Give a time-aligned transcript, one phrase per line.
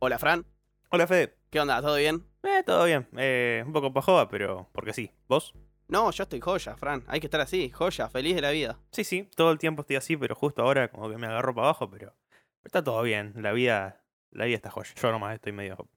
[0.00, 0.46] Hola, Fran.
[0.90, 1.34] Hola, Fede.
[1.50, 1.82] ¿Qué onda?
[1.82, 2.24] ¿Todo bien?
[2.44, 3.08] Eh, todo bien.
[3.16, 5.10] Eh, un poco pajoa, pero porque sí.
[5.26, 5.54] ¿Vos?
[5.88, 7.02] No, yo estoy joya, Fran.
[7.08, 8.78] Hay que estar así, joya, feliz de la vida.
[8.92, 9.28] Sí, sí.
[9.34, 12.14] Todo el tiempo estoy así, pero justo ahora como que me agarro para abajo, pero,
[12.28, 13.32] pero está todo bien.
[13.38, 14.00] La vida,
[14.30, 14.92] la vida está joya.
[14.94, 15.88] Yo nomás estoy medio mal.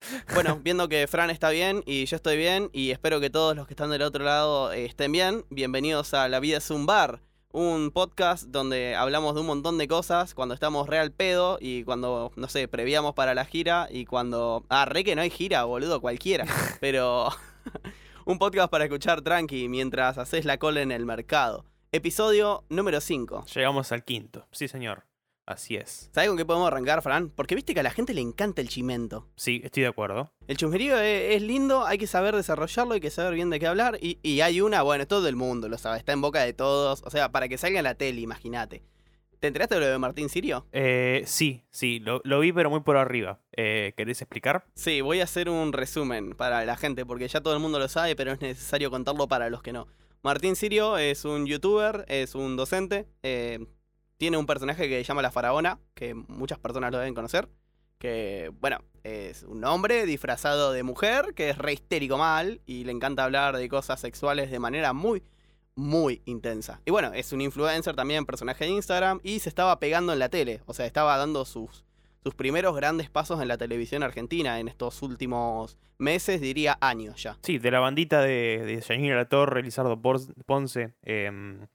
[0.34, 3.66] Bueno, viendo que Fran está bien y yo estoy bien y espero que todos los
[3.66, 7.22] que están del otro lado eh, estén bien, bienvenidos a La Vida es un bar,
[7.54, 12.32] un podcast donde hablamos de un montón de cosas cuando estamos real pedo y cuando,
[12.34, 14.64] no sé, previamos para la gira y cuando...
[14.68, 16.46] Ah, re que no hay gira, boludo, cualquiera.
[16.80, 17.28] Pero
[18.26, 21.64] un podcast para escuchar tranqui mientras haces la cola en el mercado.
[21.92, 23.44] Episodio número 5.
[23.54, 24.48] Llegamos al quinto.
[24.50, 25.04] Sí, señor.
[25.46, 26.10] Así es.
[26.12, 27.28] ¿Sabes con qué podemos arrancar, Fran?
[27.28, 29.28] Porque viste que a la gente le encanta el chimento.
[29.36, 30.32] Sí, estoy de acuerdo.
[30.48, 33.66] El chusmerío es, es lindo, hay que saber desarrollarlo, hay que saber bien de qué
[33.66, 33.98] hablar.
[34.00, 37.02] Y, y hay una, bueno, todo el mundo lo sabe, está en boca de todos.
[37.04, 38.82] O sea, para que salga en la tele, imagínate.
[39.40, 40.66] ¿Te enteraste de lo de Martín Sirio?
[40.72, 42.00] Eh, sí, sí.
[42.00, 43.40] Lo, lo vi, pero muy por arriba.
[43.54, 44.64] Eh, ¿Querés explicar?
[44.74, 47.88] Sí, voy a hacer un resumen para la gente, porque ya todo el mundo lo
[47.88, 49.86] sabe, pero es necesario contarlo para los que no.
[50.22, 53.66] Martín Sirio es un youtuber, es un docente, eh,
[54.24, 57.46] tiene un personaje que se llama La Faraona, que muchas personas lo deben conocer,
[57.98, 62.92] que, bueno, es un hombre disfrazado de mujer, que es re histérico mal, y le
[62.92, 65.22] encanta hablar de cosas sexuales de manera muy,
[65.74, 66.80] muy intensa.
[66.86, 70.30] Y bueno, es un influencer también, personaje de Instagram, y se estaba pegando en la
[70.30, 71.84] tele, o sea, estaba dando sus,
[72.22, 77.36] sus primeros grandes pasos en la televisión argentina en estos últimos meses, diría años ya.
[77.42, 81.66] Sí, de la bandita de, de Yanina La Torre, Lizardo Ponce, em,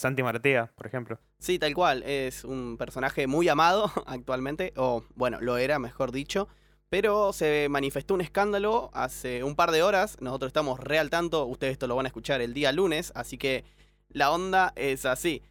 [0.00, 1.18] Santi Maratea, por ejemplo.
[1.38, 2.02] Sí, tal cual.
[2.04, 6.48] Es un personaje muy amado actualmente, o bueno, lo era, mejor dicho.
[6.88, 10.16] Pero se manifestó un escándalo hace un par de horas.
[10.20, 11.44] Nosotros estamos re al tanto.
[11.44, 13.12] Ustedes esto lo van a escuchar el día lunes.
[13.14, 13.64] Así que
[14.08, 15.42] la onda es así.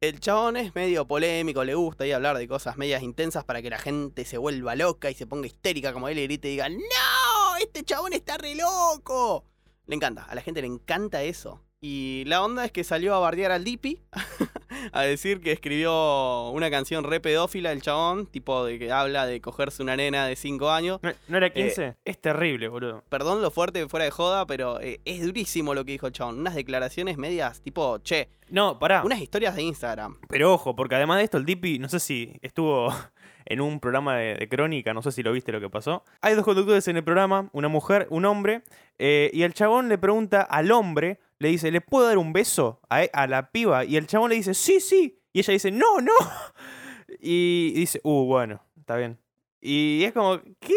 [0.00, 3.70] El chabón es medio polémico, le gusta ahí hablar de cosas medias intensas para que
[3.70, 6.68] la gente se vuelva loca y se ponga histérica como él y grite y diga,
[6.68, 7.56] ¡No!
[7.60, 9.44] ¡Este chabón está re loco!
[9.86, 11.60] Le encanta, a la gente le encanta eso.
[11.82, 14.02] Y la onda es que salió a bardear al Dipi,
[14.92, 19.40] a decir que escribió una canción re pedófila el chabón, tipo de que habla de
[19.40, 21.00] cogerse una nena de 5 años.
[21.02, 21.96] ¿No, no era 15?
[22.04, 23.02] es terrible, boludo.
[23.08, 26.38] Perdón lo fuerte fuera de joda, pero eh, es durísimo lo que dijo el chabón.
[26.40, 29.02] Unas declaraciones medias tipo, che, No, pará.
[29.02, 30.18] unas historias de Instagram.
[30.28, 32.92] Pero ojo, porque además de esto, el Dipi, no sé si estuvo
[33.46, 36.04] en un programa de, de crónica, no sé si lo viste lo que pasó.
[36.20, 38.64] Hay dos conductores en el programa, una mujer, un hombre,
[38.98, 42.80] eh, y el chabón le pregunta al hombre, le dice, ¿le puedo dar un beso
[42.88, 43.84] a, e- a la piba?
[43.84, 45.18] Y el chabón le dice, sí, sí.
[45.32, 46.12] Y ella dice, no, no.
[47.18, 49.18] Y dice, uh, bueno, está bien.
[49.60, 50.74] Y es como, ¿qué?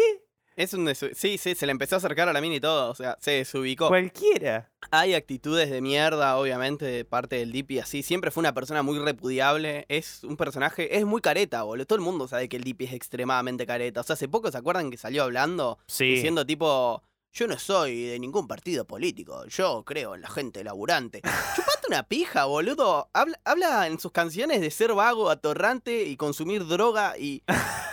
[0.56, 2.94] Es un Sí, sí, se le empezó a acercar a la mina y todo, o
[2.94, 3.88] sea, se desubicó.
[3.88, 4.70] Cualquiera.
[4.90, 8.02] Hay actitudes de mierda, obviamente, de parte del Dipi, así.
[8.02, 9.84] Siempre fue una persona muy repudiable.
[9.88, 11.86] Es un personaje, es muy careta, boludo.
[11.86, 14.00] Todo el mundo sabe que el Dipi es extremadamente careta.
[14.00, 16.04] O sea, hace poco se acuerdan que salió hablando, Sí.
[16.06, 17.02] diciendo tipo,
[17.34, 21.20] yo no soy de ningún partido político, yo creo en la gente laburante.
[21.56, 23.10] Chupate una pija, boludo.
[23.12, 27.42] Habla, habla en sus canciones de ser vago, atorrante y consumir droga y,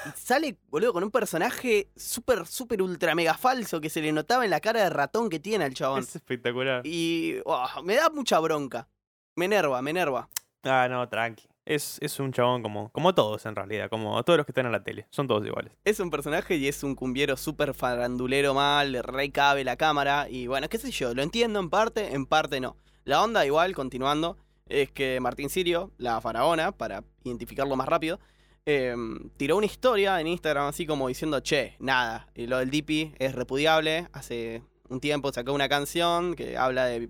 [0.06, 4.46] y sale, boludo, con un personaje súper, súper ultra mega falso que se le notaba
[4.46, 6.02] en la cara de ratón que tiene al chabón.
[6.02, 6.86] Es espectacular.
[6.86, 8.88] Y oh, me da mucha bronca.
[9.36, 10.30] Me enerva, me enerva.
[10.64, 11.51] Ah, no, tranqui.
[11.66, 14.72] Es, es un chabón como, como todos en realidad, como todos los que están en
[14.72, 15.08] la tele.
[15.10, 15.74] Son todos iguales.
[15.86, 20.28] Es un personaje y es un cumbiero súper farandulero mal, re cabe la cámara.
[20.30, 22.78] Y bueno, qué sé yo, lo entiendo en parte, en parte no.
[23.04, 28.20] La onda, igual, continuando, es que Martín Sirio, la faraona, para identificarlo más rápido,
[28.66, 28.96] eh,
[29.38, 33.34] tiró una historia en Instagram así como diciendo, che, nada, y lo del Dipi es
[33.34, 34.08] repudiable.
[34.14, 37.10] Hace un tiempo sacó una canción que habla de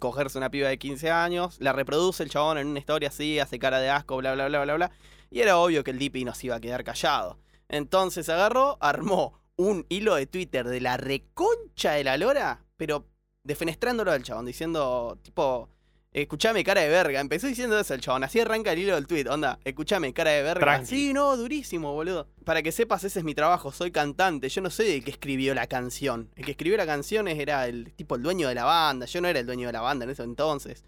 [0.00, 3.60] cogerse una piba de 15 años, la reproduce el chabón en una historia así, hace
[3.60, 4.90] cara de asco, bla, bla, bla, bla, bla.
[5.30, 7.38] Y era obvio que el Dipi no se iba a quedar callado.
[7.68, 13.06] Entonces agarró, armó un hilo de Twitter de la reconcha de la lora, pero
[13.44, 15.68] defenestrándolo al chabón, diciendo, tipo,
[16.12, 17.20] escuchame cara de verga.
[17.20, 20.42] Empezó diciendo eso el chabón, así arranca el hilo del tweet, onda, escuchame cara de
[20.42, 20.60] verga.
[20.60, 20.86] Tranqui.
[20.86, 22.28] Sí, no, durísimo, boludo.
[22.44, 25.54] Para que sepas, ese es mi trabajo, soy cantante, yo no soy el que escribió
[25.54, 26.30] la canción.
[26.36, 29.28] El que escribió la canción era el tipo el dueño de la banda, yo no
[29.28, 30.84] era el dueño de la banda en ese entonces.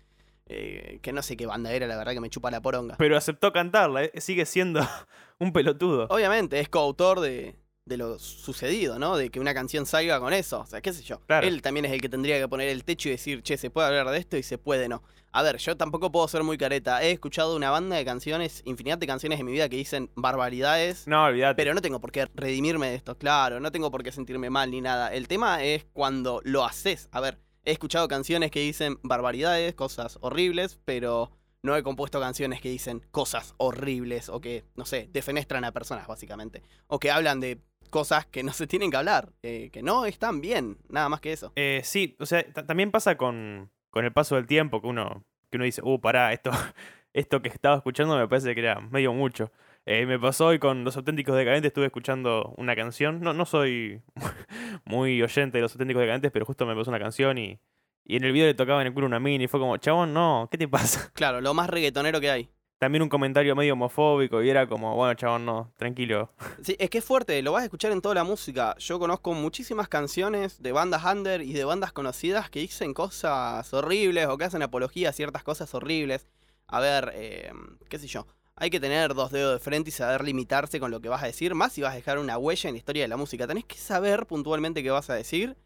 [0.46, 2.96] Eh, que no sé qué banda era, la verdad que me chupa la poronga.
[2.98, 4.80] Pero aceptó cantarla, eh, sigue siendo
[5.38, 6.08] un pelotudo.
[6.10, 9.16] Obviamente, es coautor de, de lo sucedido, ¿no?
[9.16, 10.60] De que una canción salga con eso.
[10.60, 11.20] O sea, qué sé yo.
[11.26, 11.46] Claro.
[11.46, 13.88] Él también es el que tendría que poner el techo y decir, che, se puede
[13.88, 15.02] hablar de esto y se puede no.
[15.32, 17.02] A ver, yo tampoco puedo ser muy careta.
[17.02, 21.06] He escuchado una banda de canciones, infinidad de canciones en mi vida que dicen barbaridades.
[21.08, 21.56] No, olvídate.
[21.56, 24.70] Pero no tengo por qué redimirme de esto, claro, no tengo por qué sentirme mal
[24.70, 25.12] ni nada.
[25.12, 27.08] El tema es cuando lo haces.
[27.12, 31.30] A ver, he escuchado canciones que dicen barbaridades, cosas horribles, pero
[31.62, 36.06] no he compuesto canciones que dicen cosas horribles o que, no sé, defenestran a personas,
[36.06, 36.62] básicamente.
[36.88, 37.58] O que hablan de
[37.92, 41.32] cosas que no se tienen que hablar, eh, que no están bien, nada más que
[41.32, 41.52] eso.
[41.54, 45.24] Eh, sí, o sea, ta- también pasa con, con el paso del tiempo que uno,
[45.50, 46.50] que uno dice, uh, pará, esto,
[47.12, 49.52] esto que estaba escuchando me parece que era medio mucho.
[49.84, 53.20] Eh, me pasó hoy con Los Auténticos Decadentes, estuve escuchando una canción.
[53.20, 54.00] No, no soy
[54.84, 57.58] muy oyente de Los Auténticos Decadentes, pero justo me pasó una canción y,
[58.04, 60.12] y en el video le tocaba en el culo una mini y fue como, chabón,
[60.14, 61.10] no, ¿qué te pasa?
[61.14, 62.48] Claro, lo más reggaetonero que hay.
[62.82, 66.32] También un comentario medio homofóbico y era como, bueno, chabón, no, tranquilo.
[66.64, 68.74] Sí, es que es fuerte, lo vas a escuchar en toda la música.
[68.78, 74.26] Yo conozco muchísimas canciones de bandas under y de bandas conocidas que dicen cosas horribles
[74.26, 76.26] o que hacen apología a ciertas cosas horribles.
[76.66, 77.52] A ver, eh,
[77.88, 78.26] qué sé yo.
[78.56, 81.26] Hay que tener dos dedos de frente y saber limitarse con lo que vas a
[81.26, 83.46] decir, más si vas a dejar una huella en la historia de la música.
[83.46, 85.56] Tenés que saber puntualmente qué vas a decir.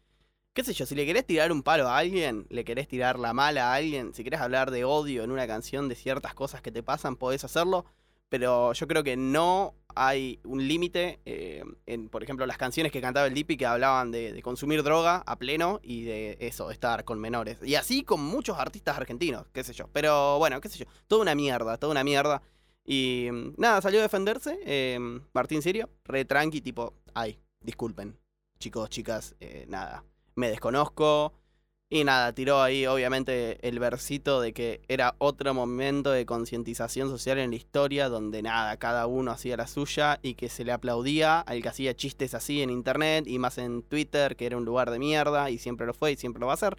[0.57, 3.31] Qué sé yo, si le querés tirar un palo a alguien, le querés tirar la
[3.31, 6.71] mala a alguien, si querés hablar de odio en una canción de ciertas cosas que
[6.71, 7.85] te pasan, podés hacerlo
[8.29, 13.01] pero yo creo que no hay un límite eh, en, por ejemplo, las canciones que
[13.01, 17.03] cantaba el Dipi que hablaban de, consumir droga a pleno y de eso, de estar
[17.03, 17.59] con menores.
[17.63, 19.87] Y así con muchos artistas argentinos, qué sé yo.
[19.93, 22.41] Pero bueno, qué sé yo, toda una mierda, toda una mierda.
[22.83, 24.99] Y mm, nada, salió a defenderse eh,
[25.33, 28.17] Martín Sirio, re tranqui, tipo, ay, disculpen,
[28.59, 30.03] chicos, chicas, eh, nada,
[30.37, 31.33] me desconozco.
[31.89, 37.37] Y nada, tiró ahí obviamente el versito de que era otro momento de concientización social
[37.37, 41.39] en la historia donde nada, cada uno hacía la suya y que se le aplaudía
[41.39, 44.91] al que hacía chistes así en internet y más en Twitter, que era un lugar
[44.91, 46.75] de mierda y siempre lo fue y siempre lo va a ser.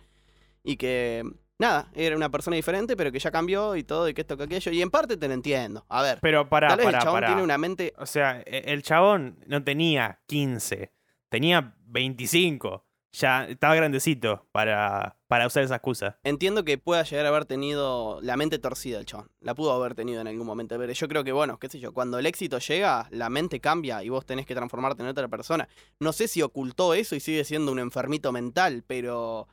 [0.63, 1.25] Y que
[1.59, 4.43] nada, era una persona diferente pero que ya cambió y todo y que esto que
[4.43, 4.73] aquello.
[4.73, 5.87] Y en parte te lo entiendo.
[5.89, 7.27] A ver, Pero para, tal vez para, el chabón para.
[7.29, 7.95] tiene una mente...
[7.97, 10.93] O sea, e- el chabón no tenía 15,
[11.31, 12.85] tenía 25.
[13.13, 16.19] Ya estaba grandecito para, para usar esa excusa.
[16.25, 19.31] Entiendo que pueda llegar a haber tenido la mente torcida el chabón.
[19.41, 20.77] La pudo haber tenido en algún momento.
[20.79, 24.03] Pero yo creo que, bueno, qué sé yo, cuando el éxito llega, la mente cambia
[24.03, 25.69] y vos tenés que transformarte en otra persona.
[26.01, 29.49] No sé si ocultó eso y sigue siendo un enfermito mental, pero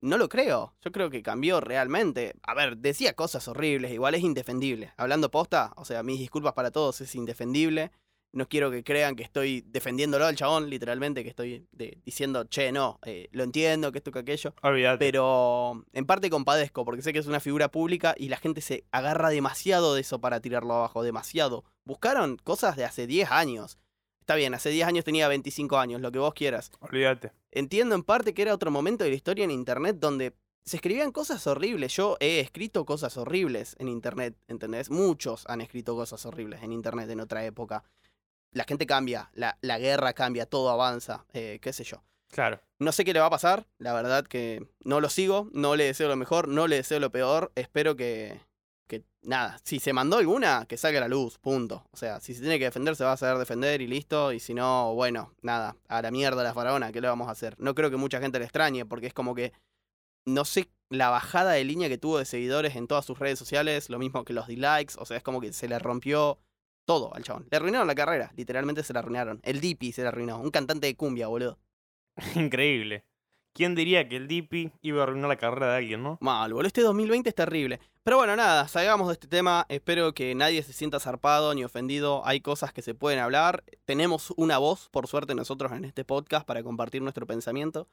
[0.00, 0.74] no lo creo.
[0.82, 2.34] Yo creo que cambió realmente.
[2.42, 4.92] A ver, decía cosas horribles, igual es indefendible.
[4.96, 7.90] Hablando posta, o sea, mis disculpas para todos, es indefendible.
[8.38, 12.72] No quiero que crean que estoy defendiéndolo al chabón, literalmente, que estoy de- diciendo, che,
[12.72, 14.54] no, eh, lo entiendo, que esto, que aquello.
[14.62, 14.98] Olvídate.
[15.04, 18.84] Pero en parte compadezco, porque sé que es una figura pública y la gente se
[18.92, 21.64] agarra demasiado de eso para tirarlo abajo, demasiado.
[21.84, 23.78] Buscaron cosas de hace 10 años.
[24.20, 26.70] Está bien, hace 10 años tenía 25 años, lo que vos quieras.
[26.80, 27.32] Olvídate.
[27.50, 31.12] Entiendo en parte que era otro momento de la historia en Internet donde se escribían
[31.12, 31.96] cosas horribles.
[31.96, 34.90] Yo he escrito cosas horribles en Internet, ¿entendés?
[34.90, 37.84] Muchos han escrito cosas horribles en Internet en otra época.
[38.52, 42.02] La gente cambia, la, la guerra cambia, todo avanza, eh, qué sé yo.
[42.30, 42.60] Claro.
[42.78, 45.84] No sé qué le va a pasar, la verdad que no lo sigo, no le
[45.84, 48.40] deseo lo mejor, no le deseo lo peor, espero que,
[48.86, 51.86] que nada, si se mandó alguna, que salga a la luz, punto.
[51.90, 54.40] O sea, si se tiene que defender, se va a saber defender y listo, y
[54.40, 57.54] si no, bueno, nada, a la mierda la faraona, ¿qué le vamos a hacer?
[57.58, 59.52] No creo que mucha gente le extrañe, porque es como que,
[60.26, 63.90] no sé, la bajada de línea que tuvo de seguidores en todas sus redes sociales,
[63.90, 66.38] lo mismo que los dislikes, o sea, es como que se le rompió
[66.88, 67.46] todo al chabón.
[67.50, 69.40] Le arruinaron la carrera, literalmente se la arruinaron.
[69.42, 71.58] El Dipi se la arruinó, un cantante de cumbia, boludo.
[72.34, 73.04] Increíble.
[73.52, 76.16] ¿Quién diría que el Dipi iba a arruinar la carrera de alguien, no?
[76.22, 76.66] Mal, boludo.
[76.66, 77.78] Este 2020 es terrible.
[78.04, 79.66] Pero bueno, nada, salgamos de este tema.
[79.68, 82.22] Espero que nadie se sienta zarpado ni ofendido.
[82.24, 83.64] Hay cosas que se pueden hablar.
[83.84, 87.86] Tenemos una voz, por suerte, nosotros en este podcast para compartir nuestro pensamiento.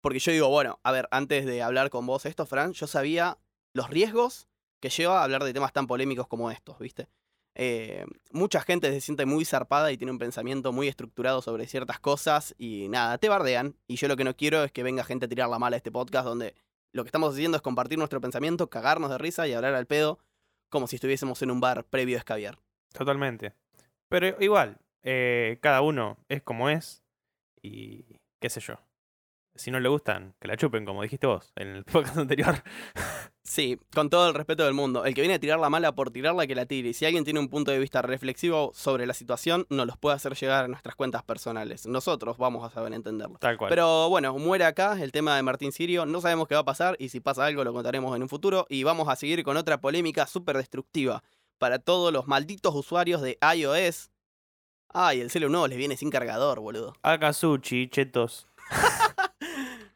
[0.00, 3.38] Porque yo digo, bueno, a ver, antes de hablar con vos esto, Fran, yo sabía
[3.74, 4.48] los riesgos
[4.80, 7.06] que lleva a hablar de temas tan polémicos como estos, ¿viste?
[7.54, 11.98] Eh, mucha gente se siente muy zarpada y tiene un pensamiento muy estructurado sobre ciertas
[11.98, 13.76] cosas y nada, te bardean.
[13.86, 15.78] Y yo lo que no quiero es que venga gente a tirar la mala a
[15.78, 16.54] este podcast donde
[16.92, 20.18] lo que estamos haciendo es compartir nuestro pensamiento, cagarnos de risa y hablar al pedo
[20.70, 22.58] como si estuviésemos en un bar previo a escabiar.
[22.92, 23.54] Totalmente.
[24.08, 27.02] Pero igual, eh, cada uno es como es
[27.60, 28.04] y
[28.40, 28.74] qué sé yo.
[29.54, 32.62] Si no le gustan, que la chupen, como dijiste vos en el podcast anterior.
[33.50, 35.04] Sí, con todo el respeto del mundo.
[35.04, 36.90] El que viene a tirar la mala por tirarla, que la tire.
[36.90, 40.14] Y si alguien tiene un punto de vista reflexivo sobre la situación, nos los puede
[40.14, 41.84] hacer llegar a nuestras cuentas personales.
[41.84, 43.38] Nosotros vamos a saber entenderlo.
[43.40, 43.68] Tal cual.
[43.68, 46.06] Pero bueno, muere acá el tema de Martín Sirio.
[46.06, 48.66] No sabemos qué va a pasar y si pasa algo lo contaremos en un futuro.
[48.68, 51.24] Y vamos a seguir con otra polémica súper destructiva
[51.58, 54.12] para todos los malditos usuarios de iOS.
[54.90, 56.94] Ay, el celu nuevo les viene sin cargador, boludo.
[57.02, 58.46] Akasuchi, chetos.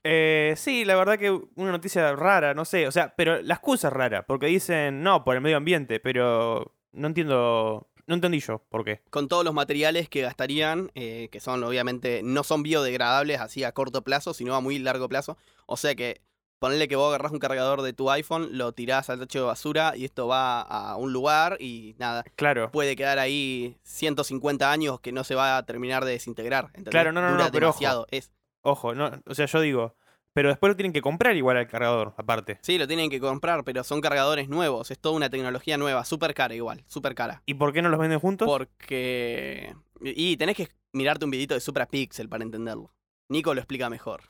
[0.04, 3.88] Eh, sí, la verdad que una noticia rara, no sé, o sea, pero la excusa
[3.88, 8.62] es rara, porque dicen, no, por el medio ambiente, pero no entiendo, no entendí yo
[8.68, 9.00] por qué.
[9.10, 13.72] Con todos los materiales que gastarían, eh, que son obviamente, no son biodegradables así a
[13.72, 15.38] corto plazo, sino a muy largo plazo.
[15.66, 16.20] O sea que
[16.64, 19.92] Ponle que vos agarrás un cargador de tu iPhone, lo tirás al tacho de basura
[19.96, 22.70] y esto va a un lugar y nada, Claro.
[22.72, 26.66] puede quedar ahí 150 años que no se va a terminar de desintegrar.
[26.68, 26.90] ¿entendés?
[26.92, 27.78] Claro, no, no, no, pero ojo.
[27.80, 28.06] demasiado.
[28.10, 28.30] Es,
[28.66, 29.94] Ojo, no, o sea, yo digo,
[30.32, 32.58] pero después lo tienen que comprar igual al cargador, aparte.
[32.62, 34.90] sí, lo tienen que comprar, pero son cargadores nuevos.
[34.90, 37.42] Es toda una tecnología nueva, súper cara igual, súper cara.
[37.46, 38.46] ¿Y por qué no los venden juntos?
[38.46, 39.74] Porque...
[40.00, 42.90] Y tenés que mirarte un videito de Suprapixel para entenderlo.
[43.28, 44.22] Nico lo explica mejor.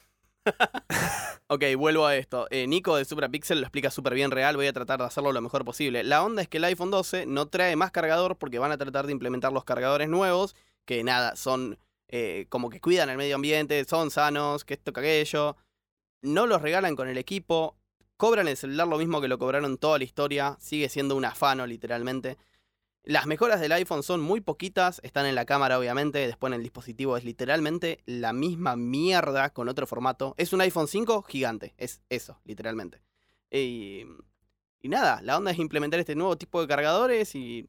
[1.47, 2.49] ok, vuelvo a esto.
[2.51, 5.41] Eh, Nico de Suprapixel lo explica súper bien real, voy a tratar de hacerlo lo
[5.41, 6.03] mejor posible.
[6.03, 9.07] La onda es que el iPhone 12 no trae más cargador porque van a tratar
[9.07, 13.85] de implementar los cargadores nuevos, que nada, son eh, como que cuidan el medio ambiente,
[13.85, 15.57] son sanos, que esto, que aquello.
[16.23, 17.77] No los regalan con el equipo,
[18.17, 21.67] cobran el celular lo mismo que lo cobraron toda la historia, sigue siendo un afano
[21.67, 22.39] literalmente.
[23.03, 26.63] Las mejoras del iPhone son muy poquitas, están en la cámara obviamente, después en el
[26.63, 30.35] dispositivo es literalmente la misma mierda con otro formato.
[30.39, 33.03] Es un iPhone 5 gigante, es eso, literalmente.
[33.51, 34.05] Y,
[34.81, 37.69] y nada, la onda es implementar este nuevo tipo de cargadores y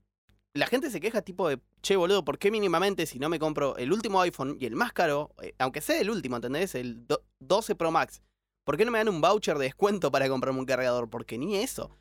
[0.55, 3.75] la gente se queja tipo de, che boludo, ¿por qué mínimamente si no me compro
[3.77, 6.75] el último iPhone y el más caro, eh, aunque sea el último, ¿entendés?
[6.75, 8.21] El do- 12 Pro Max,
[8.63, 11.09] ¿por qué no me dan un voucher de descuento para comprarme un cargador?
[11.09, 11.91] Porque ni eso.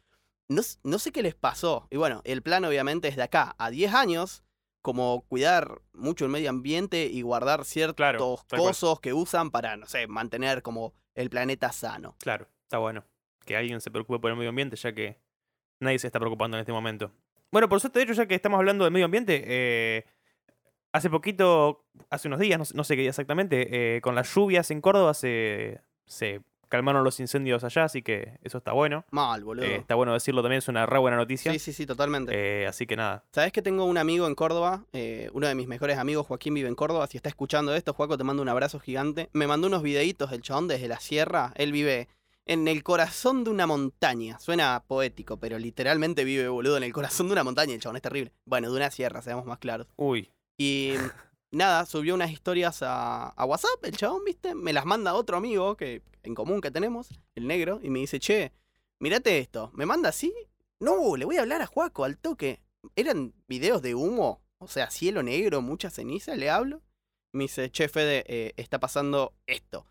[0.48, 1.88] No, no sé qué les pasó.
[1.90, 4.44] Y bueno, el plan obviamente es de acá a 10 años,
[4.82, 9.86] como cuidar mucho el medio ambiente y guardar ciertos Claro, cosos que usan para, no
[9.86, 12.14] sé, mantener como el planeta sano.
[12.20, 13.04] Claro, está bueno.
[13.46, 15.18] Que alguien se preocupe por el medio ambiente, ya que
[15.80, 17.10] nadie se está preocupando en este momento.
[17.54, 20.04] Bueno, por suerte, de hecho, ya que estamos hablando del medio ambiente, eh,
[20.92, 24.34] hace poquito, hace unos días, no, sé- no sé qué día exactamente, eh, con las
[24.34, 29.04] lluvias en Córdoba se, se calmaron los incendios allá, así que eso está bueno.
[29.12, 29.66] Mal, boludo.
[29.66, 31.52] Eh, está bueno decirlo también, es una re buena noticia.
[31.52, 32.32] sí, sí, sí, totalmente.
[32.34, 35.68] Eh, así que nada, Sabes que tengo un amigo en Córdoba, eh, uno de mis
[35.68, 37.06] mejores amigos, Joaquín, vive en Córdoba.
[37.06, 39.30] Si está escuchando esto, Joaco, te mando un abrazo gigante.
[39.32, 41.52] Me mandó unos videitos del chabón desde la sierra.
[41.54, 42.08] Él vive
[42.46, 44.38] en el corazón de una montaña.
[44.38, 47.74] Suena poético, pero literalmente vive, boludo, en el corazón de una montaña.
[47.74, 48.32] El chabón es terrible.
[48.44, 49.86] Bueno, de una sierra, seamos más claros.
[49.96, 50.94] uy, Y
[51.50, 54.54] nada, subió unas historias a, a WhatsApp, el chabón, ¿viste?
[54.54, 58.18] Me las manda otro amigo que en común que tenemos, el negro, y me dice,
[58.18, 58.52] che,
[58.98, 59.70] mirate esto.
[59.74, 60.32] ¿Me manda así?
[60.80, 62.60] No, le voy a hablar a Juaco al toque.
[62.96, 66.82] Eran videos de humo, o sea, cielo negro, mucha ceniza, le hablo.
[67.32, 69.86] Me dice, che, Fede, eh, está pasando esto.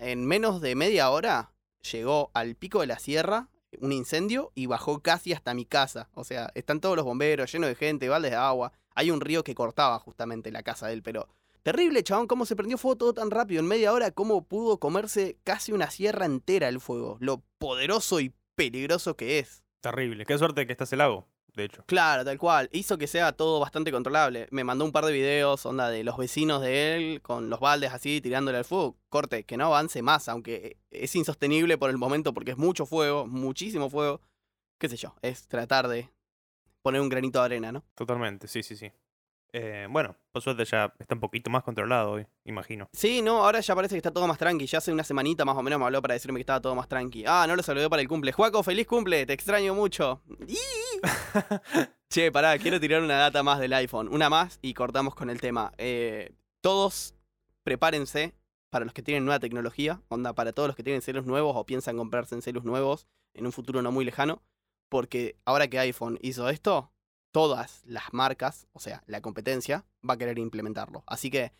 [0.00, 3.48] En menos de media hora llegó al pico de la sierra
[3.80, 6.08] un incendio y bajó casi hasta mi casa.
[6.14, 8.72] O sea, están todos los bomberos, llenos de gente, baldes de agua.
[8.94, 11.28] Hay un río que cortaba justamente la casa de él, pero
[11.62, 13.60] terrible, chabón, cómo se prendió fuego todo tan rápido.
[13.60, 17.18] En media hora, cómo pudo comerse casi una sierra entera el fuego.
[17.20, 19.62] Lo poderoso y peligroso que es.
[19.80, 20.24] terrible.
[20.24, 21.84] Qué suerte que estás el lago, de hecho.
[21.86, 22.70] Claro, tal cual.
[22.72, 24.48] Hizo que sea todo bastante controlable.
[24.50, 27.92] Me mandó un par de videos, onda, de los vecinos de él, con los baldes
[27.92, 28.96] así, tirándole al fuego.
[29.10, 33.26] Corte, que no avance más, aunque es insostenible por el momento porque es mucho fuego,
[33.26, 34.20] muchísimo fuego.
[34.78, 36.08] Qué sé yo, es tratar de
[36.82, 37.84] poner un granito de arena, ¿no?
[37.94, 38.92] Totalmente, sí, sí, sí.
[39.52, 42.88] Eh, bueno, por suerte ya está un poquito más controlado hoy, imagino.
[42.92, 44.66] Sí, no, ahora ya parece que está todo más tranqui.
[44.66, 46.88] Ya hace una semanita más o menos me habló para decirme que estaba todo más
[46.88, 47.24] tranqui.
[47.26, 48.32] Ah, no lo saludé para el cumple.
[48.32, 50.22] Juaco, feliz cumple, te extraño mucho.
[52.10, 54.08] Che, pará, quiero tirar una data más del iPhone.
[54.08, 55.72] Una más y cortamos con el tema.
[55.76, 57.14] Eh, todos
[57.64, 58.34] prepárense
[58.70, 60.00] para los que tienen nueva tecnología.
[60.08, 63.44] Onda, para todos los que tienen celos nuevos o piensan comprarse en celos nuevos en
[63.44, 64.42] un futuro no muy lejano.
[64.88, 66.90] Porque ahora que iPhone hizo esto,
[67.30, 71.04] todas las marcas, o sea, la competencia, va a querer implementarlo.
[71.06, 71.52] Así que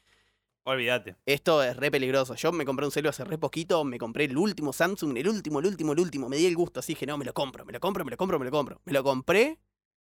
[0.65, 1.17] Olvídate.
[1.27, 2.35] esto es re peligroso.
[2.35, 5.61] Yo me compré un celu hace re poquito, me compré el último Samsung, el último,
[5.61, 6.29] el último, el último.
[6.29, 8.17] Me di el gusto, así dije, no, me lo compro, me lo compro, me lo
[8.17, 8.81] compro, me lo compro.
[8.85, 9.59] Me lo compré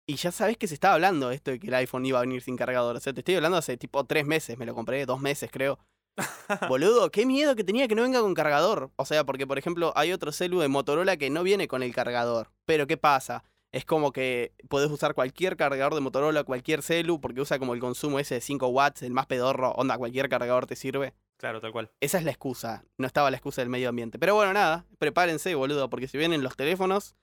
[0.07, 2.43] y ya sabés que se estaba hablando esto de que el iPhone iba a venir
[2.43, 2.97] sin cargador.
[2.97, 5.79] O sea, te estoy hablando hace tipo tres meses, me lo compré, dos meses creo.
[6.69, 8.91] Boludo, qué miedo que tenía que no venga con cargador.
[8.97, 11.95] O sea, porque por ejemplo hay otro celu de Motorola que no viene con el
[11.95, 12.51] cargador.
[12.67, 13.45] Pero ¿qué pasa?
[13.73, 17.81] Es como que podés usar cualquier cargador de Motorola, cualquier celu, porque usa como el
[17.81, 21.14] consumo ese de 5 watts, el más pedorro, onda, cualquier cargador te sirve.
[21.38, 21.91] Claro, tal cual.
[22.00, 22.85] Esa es la excusa.
[22.99, 24.19] No estaba la excusa del medio ambiente.
[24.19, 27.17] Pero bueno, nada, prepárense, boludo, porque si vienen los teléfonos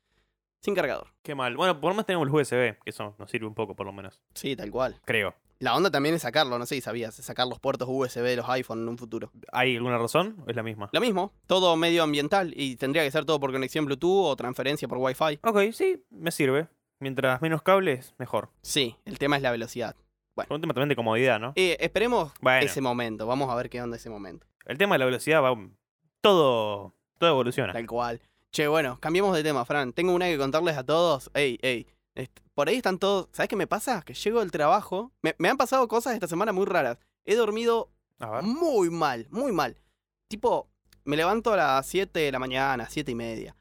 [0.61, 1.13] sin cargador.
[1.21, 1.55] Qué mal.
[1.55, 3.93] Bueno, por lo menos tenemos el USB, que eso nos sirve un poco, por lo
[3.93, 4.21] menos.
[4.33, 4.99] Sí, tal cual.
[5.05, 5.35] Creo.
[5.61, 8.47] La onda también es sacarlo, no sé si sabías, sacar los puertos USB de los
[8.47, 9.29] iPhone en un futuro.
[9.51, 10.37] ¿Hay alguna razón?
[10.45, 10.89] ¿O es la misma?
[10.93, 14.87] Lo mismo, todo medio ambiental y tendría que ser todo por conexión Bluetooth o transferencia
[14.87, 15.39] por Wi-Fi.
[15.43, 16.69] Ok, sí, me sirve.
[17.01, 18.49] Mientras menos cables, mejor.
[18.61, 19.95] Sí, el tema es la velocidad.
[20.33, 21.51] Por un tema también de comodidad, ¿no?
[21.57, 22.65] Eh, esperemos Bueno.
[22.65, 24.47] ese momento, vamos a ver qué onda ese momento.
[24.65, 25.57] El tema de la velocidad va.
[26.21, 26.93] Todo.
[27.17, 27.73] Todo evoluciona.
[27.73, 28.21] Tal cual.
[28.51, 29.91] Che, bueno, cambiemos de tema, Fran.
[29.91, 31.29] Tengo una que contarles a todos.
[31.33, 31.85] Ey, ey.
[32.53, 33.29] Por ahí están todos.
[33.31, 34.01] ¿Sabes qué me pasa?
[34.01, 35.11] Que llego del trabajo.
[35.21, 36.97] Me, me han pasado cosas esta semana muy raras.
[37.25, 39.77] He dormido A muy mal, muy mal.
[40.27, 40.67] Tipo,
[41.05, 43.55] Me levanto a las 7 de la mañana, 7 y media.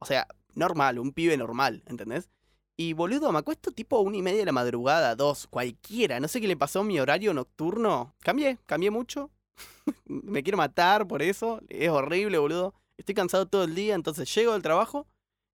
[0.00, 2.30] O sea, normal, un pibe normal, ¿entendés?
[2.76, 6.18] Y boludo, me acuesto tipo una y media de la madrugada, dos, cualquiera.
[6.18, 8.14] No sé qué le pasó a mi horario nocturno.
[8.20, 9.30] Cambié, cambié mucho.
[10.06, 11.60] me quiero matar por eso.
[11.68, 12.74] Es horrible, boludo.
[12.96, 15.06] Estoy cansado todo el día, entonces llego del trabajo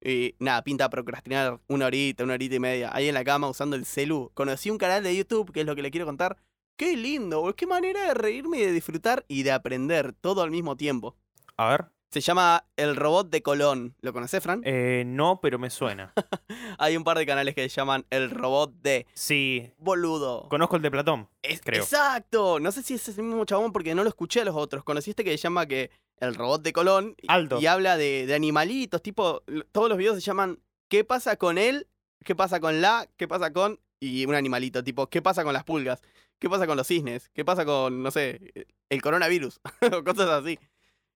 [0.02, 2.90] y nada, pinta procrastinar una horita, una horita y media.
[2.94, 4.30] Ahí en la cama usando el celu.
[4.34, 6.36] Conocí un canal de YouTube, que es lo que le quiero contar.
[6.76, 7.54] Qué lindo.
[7.56, 11.16] Qué manera de reírme y de disfrutar y de aprender todo al mismo tiempo.
[11.56, 11.86] A ver.
[12.10, 13.94] Se llama El Robot de Colón.
[14.00, 14.60] ¿Lo conoces, Fran?
[14.64, 16.12] Eh, no, pero me suena.
[16.78, 19.72] Hay un par de canales que se llaman El Robot de Sí.
[19.78, 20.48] Boludo.
[20.48, 21.28] Conozco el de Platón.
[21.42, 21.82] Es- creo.
[21.82, 22.60] Exacto.
[22.60, 24.84] No sé si es ese mismo chabón porque no lo escuché a los otros.
[24.84, 27.14] Conocí este que se llama que El Robot de Colón.
[27.20, 27.60] y- Aldo.
[27.60, 29.02] Y habla de, de animalitos.
[29.02, 29.42] Tipo,
[29.72, 30.58] todos los videos se llaman
[30.88, 31.88] ¿Qué pasa con él?
[32.24, 33.08] ¿Qué pasa con la?
[33.16, 33.80] ¿Qué pasa con?
[34.00, 34.82] Y un animalito.
[34.84, 36.00] Tipo, ¿qué pasa con las pulgas?
[36.38, 37.30] ¿Qué pasa con los cisnes?
[37.34, 38.52] ¿Qué pasa con, no sé,
[38.90, 39.60] el coronavirus?
[39.92, 40.58] o cosas así.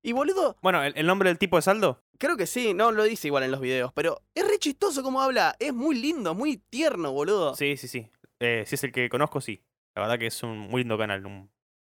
[0.03, 2.03] Y boludo, Bueno, ¿el, el nombre del tipo es Aldo?
[2.19, 5.21] Creo que sí, no lo dice igual en los videos, pero es re chistoso como
[5.21, 7.55] habla, es muy lindo, muy tierno, boludo.
[7.55, 8.09] Sí, sí, sí.
[8.39, 9.63] Eh, si es el que conozco, sí.
[9.95, 11.27] La verdad que es un muy lindo canal.
[11.27, 11.51] Un,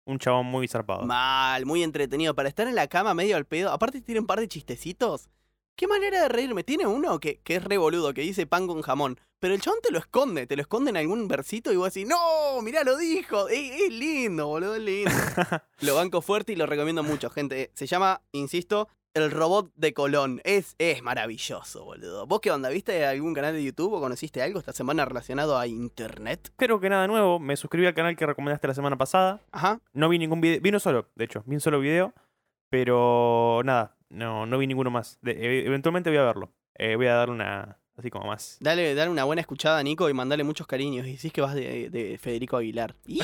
[0.05, 1.03] un chabón muy zarpado.
[1.03, 2.35] Mal, muy entretenido.
[2.35, 5.29] Para estar en la cama medio al pedo, aparte tiene un par de chistecitos.
[5.75, 6.63] Qué manera de reírme.
[6.63, 9.19] Tiene uno que, que es re boludo, que dice pan con jamón.
[9.39, 12.07] Pero el chabón te lo esconde, te lo esconde en algún versito y vos decís,
[12.07, 13.49] no, mirá, lo dijo.
[13.49, 15.11] Es, es lindo, boludo, es lindo.
[15.79, 17.71] lo banco fuerte y lo recomiendo mucho, gente.
[17.73, 20.39] Se llama, insisto, El Robot de Colón.
[20.45, 22.25] Es, es maravilloso, boludo.
[22.27, 22.69] ¿Vos qué onda?
[22.69, 26.51] ¿Viste algún canal de YouTube o conociste algo esta semana relacionado a internet?
[26.55, 27.37] Creo que nada nuevo.
[27.37, 29.41] Me suscribí al canal que recomendaste la semana pasada.
[29.51, 29.81] Ajá.
[29.93, 30.61] No vi ningún video.
[30.61, 31.43] Vi uno solo, de hecho.
[31.45, 32.13] Vi un solo video.
[32.69, 33.97] Pero nada.
[34.09, 35.17] No, no vi ninguno más.
[35.21, 36.49] De- e- eventualmente voy a verlo.
[36.75, 37.77] Eh, voy a darle una.
[37.97, 38.57] Así como más.
[38.61, 41.05] Dale, dale una buena escuchada a Nico y mandale muchos cariños.
[41.05, 42.95] Y decís que vas de, de Federico Aguilar.
[43.05, 43.19] Y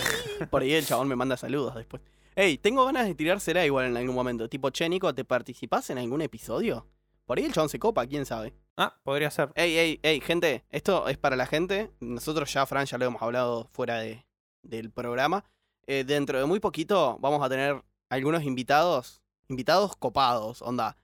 [0.51, 2.01] por ahí el chabón me manda saludos después.
[2.39, 4.48] Ey, tengo ganas de tirársela igual en algún momento.
[4.48, 6.86] Tipo, che, Nico, ¿te participás en algún episodio?
[7.25, 8.53] Por ahí el chabón se copa, quién sabe.
[8.75, 9.50] Ah, podría ser.
[9.56, 11.89] Ey, ey, ey, gente, esto es para la gente.
[12.00, 14.24] Nosotros ya, Fran, ya lo hemos hablado fuera de,
[14.62, 15.46] del programa.
[15.88, 20.95] Eh, dentro de muy poquito vamos a tener algunos invitados, invitados copados, onda.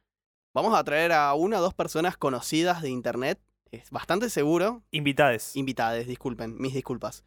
[0.54, 3.42] Vamos a traer a una o dos personas conocidas de internet,
[3.72, 4.84] es bastante seguro.
[4.92, 5.56] Invitades.
[5.56, 7.24] Invitades, disculpen, mis disculpas.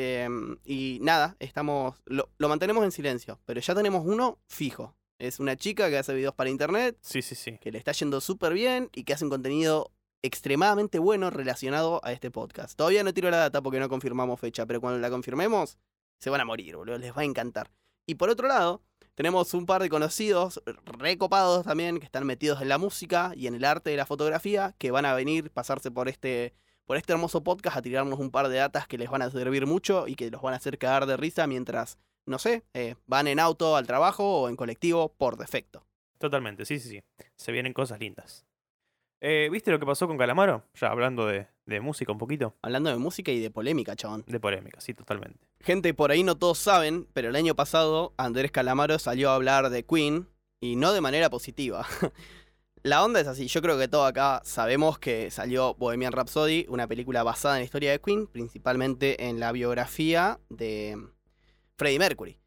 [0.00, 1.96] Em, y nada, estamos.
[2.06, 4.94] Lo, lo mantenemos en silencio, pero ya tenemos uno fijo.
[5.18, 7.58] Es una chica que hace videos para internet, Sí, sí, sí.
[7.58, 9.90] que le está yendo súper bien y que hace un contenido
[10.22, 12.76] extremadamente bueno relacionado a este podcast.
[12.78, 15.78] Todavía no tiro la data porque no confirmamos fecha, pero cuando la confirmemos,
[16.20, 16.96] se van a morir, boludo.
[16.98, 17.72] Les va a encantar.
[18.06, 18.80] Y por otro lado,
[19.16, 23.56] tenemos un par de conocidos recopados también que están metidos en la música y en
[23.56, 26.54] el arte de la fotografía que van a venir, pasarse por este,
[26.88, 29.66] por este hermoso podcast a tirarnos un par de datas que les van a servir
[29.66, 33.26] mucho y que los van a hacer cagar de risa mientras, no sé, eh, van
[33.26, 35.84] en auto al trabajo o en colectivo por defecto.
[36.16, 37.00] Totalmente, sí, sí, sí.
[37.36, 38.46] Se vienen cosas lindas.
[39.20, 40.64] Eh, ¿Viste lo que pasó con Calamaro?
[40.80, 42.54] Ya hablando de, de música un poquito.
[42.62, 44.24] Hablando de música y de polémica, chabón.
[44.26, 45.46] De polémica, sí, totalmente.
[45.60, 49.68] Gente, por ahí no todos saben, pero el año pasado Andrés Calamaro salió a hablar
[49.68, 50.26] de Queen
[50.58, 51.86] y no de manera positiva.
[52.82, 56.86] La onda es así, yo creo que todos acá sabemos que salió Bohemian Rhapsody, una
[56.86, 60.96] película basada en la historia de Queen, principalmente en la biografía de
[61.76, 62.38] Freddie Mercury.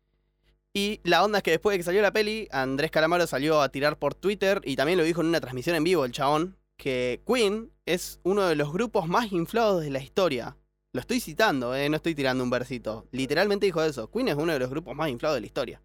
[0.73, 3.69] Y la onda es que después de que salió la peli, Andrés Calamaro salió a
[3.69, 7.21] tirar por Twitter y también lo dijo en una transmisión en vivo el chabón, que
[7.27, 10.55] Queen es uno de los grupos más inflados de la historia.
[10.93, 13.05] Lo estoy citando, eh, no estoy tirando un versito.
[13.11, 14.09] Literalmente dijo eso.
[14.09, 15.81] Queen es uno de los grupos más inflados de la historia.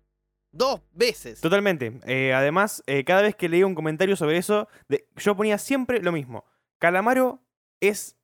[0.56, 1.40] Dos veces.
[1.40, 2.00] Totalmente.
[2.06, 6.00] Eh, además, eh, cada vez que leía un comentario sobre eso, de- yo ponía siempre
[6.00, 6.44] lo mismo.
[6.78, 7.40] Calamaro
[7.80, 8.16] es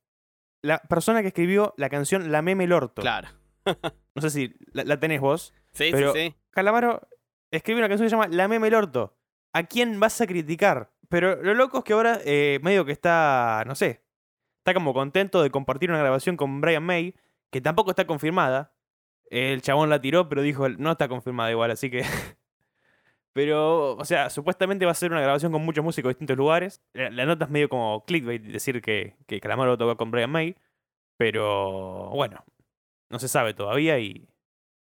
[0.61, 3.01] la persona que escribió la canción La Meme el Orto.
[3.01, 3.29] Claro.
[4.15, 5.53] No sé si la, la tenés vos.
[5.71, 6.35] Sí, Pero- sí, sí.
[6.51, 7.07] Calamaro
[7.51, 9.17] escribe una canción que se llama La Meme el Orto.
[9.53, 10.91] ¿A quién vas a criticar?
[11.09, 14.03] Pero lo loco es que ahora eh, medio que está, no sé,
[14.59, 17.15] está como contento de compartir una grabación con Brian May,
[17.51, 18.72] que tampoco está confirmada.
[19.29, 22.03] El chabón la tiró, pero dijo, no está confirmada igual, así que...
[23.33, 26.81] pero, o sea, supuestamente va a ser una grabación con muchos músicos de distintos lugares.
[26.93, 30.55] La, la nota es medio como clickbait decir que, que Calamaro tocó con Brian May,
[31.17, 32.43] pero bueno,
[33.09, 34.27] no se sabe todavía y,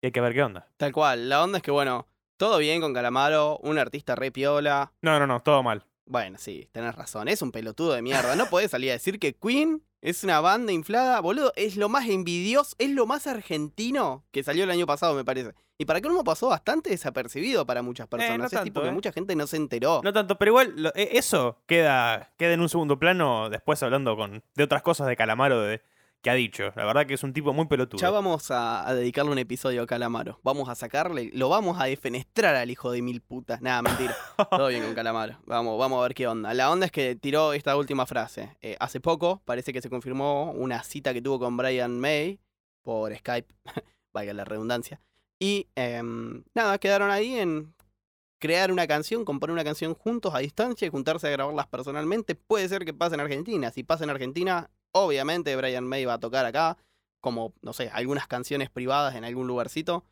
[0.02, 0.68] y hay que ver qué onda.
[0.78, 1.30] Tal cual.
[1.30, 4.94] La onda es que, bueno, todo bien con Calamaro, un artista re piola.
[5.02, 5.86] No, no, no, todo mal.
[6.06, 7.28] Bueno, sí, tenés razón.
[7.28, 8.36] Es un pelotudo de mierda.
[8.36, 11.20] No podés salir a decir que Queen es una banda inflada.
[11.20, 15.26] Boludo, es lo más envidioso, es lo más argentino que salió el año pasado, me
[15.26, 15.54] parece.
[15.78, 18.38] Y para que uno pasó bastante desapercibido para muchas personas.
[18.40, 18.92] no es tipo tanto, que eh.
[18.92, 20.02] mucha gente no se enteró.
[20.04, 24.16] No tanto, pero igual lo- e- eso queda, queda en un segundo plano después hablando
[24.16, 25.82] con, de otras cosas de Calamaro, de
[26.22, 26.72] que ha dicho.
[26.76, 28.02] La verdad que es un tipo muy pelotudo.
[28.02, 30.40] Ya vamos a, a dedicarle un episodio a Calamaro.
[30.44, 33.62] Vamos a sacarle, lo vamos a defenestrar al hijo de mil putas.
[33.62, 34.16] Nada, mentira.
[34.50, 35.40] Todo bien con Calamaro.
[35.46, 36.54] Vamos, vamos a ver qué onda.
[36.54, 38.58] La onda es que tiró esta última frase.
[38.62, 42.40] Eh, hace poco parece que se confirmó una cita que tuvo con Brian May
[42.88, 43.54] por Skype,
[44.14, 45.02] valga la redundancia.
[45.40, 47.74] Y em, nada, quedaron ahí en
[48.40, 52.36] crear una canción, componer una canción juntos a distancia y juntarse a grabarlas personalmente.
[52.36, 53.72] Puede ser que pase en Argentina.
[53.72, 56.78] Si pasa en Argentina, obviamente Brian May va a tocar acá,
[57.22, 60.06] como, no sé, algunas canciones privadas en algún lugarcito.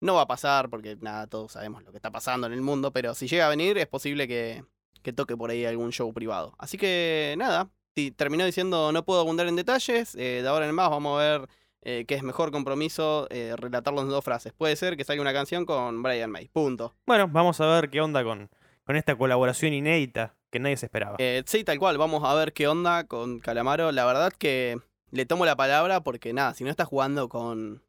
[0.00, 2.92] No va a pasar porque, nada, todos sabemos lo que está pasando en el mundo,
[2.92, 4.64] pero si llega a venir es posible que,
[5.02, 6.54] que toque por ahí algún show privado.
[6.58, 7.70] Así que, nada,
[8.16, 11.48] terminó diciendo no puedo abundar en detalles, eh, de ahora en más vamos a ver
[11.82, 14.52] eh, que es mejor compromiso eh, relatarlo en dos frases.
[14.52, 16.48] Puede ser que salga una canción con Brian May.
[16.48, 16.94] Punto.
[17.06, 18.50] Bueno, vamos a ver qué onda con,
[18.84, 21.16] con esta colaboración inédita que nadie se esperaba.
[21.18, 21.98] Eh, sí, tal cual.
[21.98, 23.90] Vamos a ver qué onda con Calamaro.
[23.90, 24.78] La verdad que
[25.10, 27.82] le tomo la palabra porque nada, si no está jugando con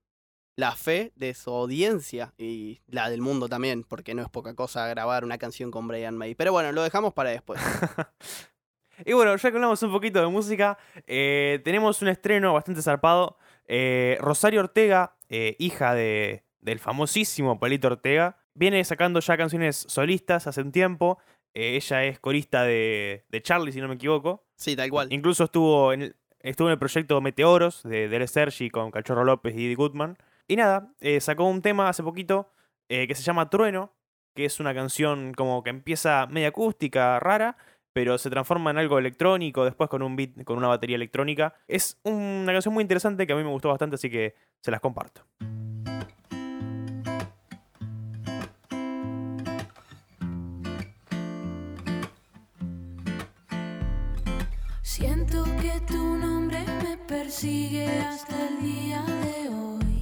[0.55, 4.87] la fe de su audiencia y la del mundo también, porque no es poca cosa
[4.87, 6.35] grabar una canción con Brian May.
[6.35, 7.59] Pero bueno, lo dejamos para después.
[9.05, 13.37] y bueno, ya que hablamos un poquito de música, eh, tenemos un estreno bastante zarpado.
[13.67, 20.47] Eh, Rosario Ortega, eh, hija de, del famosísimo Palito Ortega, viene sacando ya canciones solistas
[20.47, 21.17] hace un tiempo.
[21.53, 24.43] Eh, ella es corista de, de Charlie, si no me equivoco.
[24.55, 25.11] Sí, tal cual.
[25.11, 29.55] Incluso estuvo en el, estuvo en el proyecto Meteoros de Dele Sergi con Cachorro López
[29.55, 30.17] y Eddie Goodman.
[30.47, 32.49] Y nada, eh, sacó un tema hace poquito
[32.89, 33.93] eh, que se llama Trueno,
[34.35, 37.57] que es una canción como que empieza media acústica, rara,
[37.93, 41.55] pero se transforma en algo electrónico, después con un beat, con una batería electrónica.
[41.67, 44.81] Es una canción muy interesante que a mí me gustó bastante, así que se las
[44.81, 45.25] comparto.
[55.25, 59.92] Siento que tu nombre me persigue hasta el día de hoy.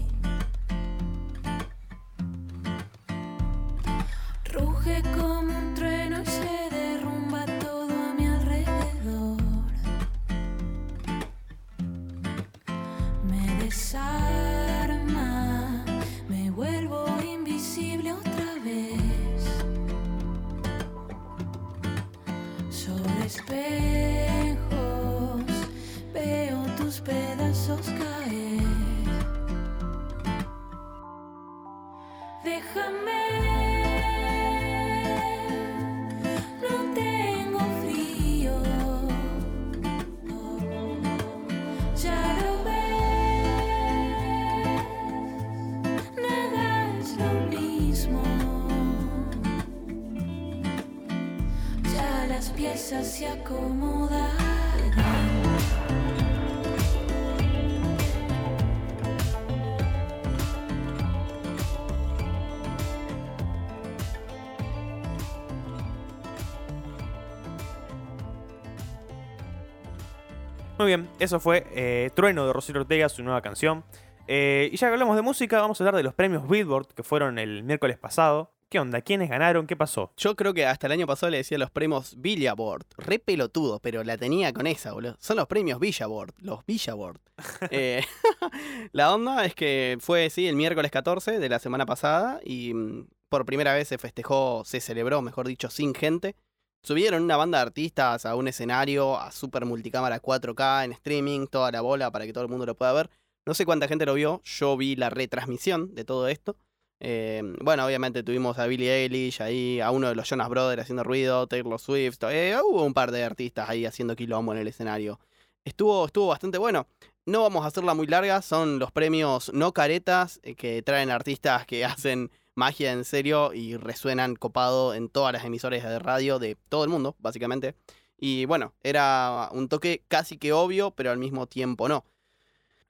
[70.82, 73.84] Muy bien, eso fue eh, Trueno de Rosario Ortega, su nueva canción.
[74.28, 77.04] Eh, y ya que hablamos de música, vamos a hablar de los premios Billboard que
[77.04, 78.50] fueron el miércoles pasado.
[78.68, 79.00] ¿Qué onda?
[79.02, 79.68] ¿Quiénes ganaron?
[79.68, 80.12] ¿Qué pasó?
[80.18, 82.88] Yo creo que hasta el año pasado le decía los premios Billboard.
[82.98, 85.18] Re pelotudo, pero la tenía con esa, boludo.
[85.20, 87.20] Son los premios Billboard, los Billboard.
[87.70, 88.04] Eh,
[88.92, 93.06] la onda es que fue, sí, el miércoles 14 de la semana pasada y mm,
[93.30, 96.36] por primera vez se festejó, se celebró, mejor dicho, sin gente.
[96.84, 101.72] Subieron una banda de artistas a un escenario, a super multicámara 4K en streaming, toda
[101.72, 103.10] la bola para que todo el mundo lo pueda ver.
[103.46, 106.58] No sé cuánta gente lo vio, yo vi la retransmisión de todo esto.
[107.00, 111.04] Eh, bueno, obviamente tuvimos a Billie Eilish ahí, a uno de los Jonas Brothers haciendo
[111.04, 115.20] ruido, Taylor Swift, eh, hubo un par de artistas ahí haciendo quilombo en el escenario.
[115.64, 116.88] Estuvo, estuvo bastante bueno.
[117.28, 121.68] No vamos a hacerla muy larga, son los premios no caretas eh, que traen artistas
[121.68, 126.58] que hacen magia en serio y resuenan copado en todas las emisoras de radio de
[126.70, 127.76] todo el mundo, básicamente.
[128.18, 132.06] Y bueno, era un toque casi que obvio, pero al mismo tiempo no.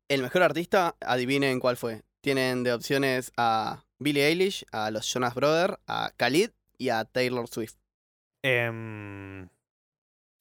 [0.10, 2.04] El mejor artista, adivinen cuál fue.
[2.20, 7.48] Tienen de opciones a Billie Eilish, a los Jonas Brothers, a Khalid y a Taylor
[7.48, 7.76] Swift.
[8.44, 9.48] Em,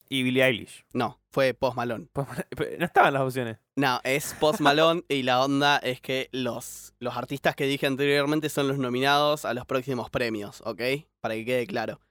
[0.09, 0.83] y Billie Eilish.
[0.93, 2.07] No, fue Post Malone.
[2.79, 3.59] No estaban las opciones.
[3.77, 8.49] No, es Post Malone y la onda es que los, los artistas que dije anteriormente
[8.49, 10.81] son los nominados a los próximos premios, ¿ok?
[11.21, 12.01] Para que quede claro.